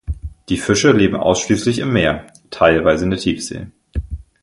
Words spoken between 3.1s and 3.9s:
der Tiefsee.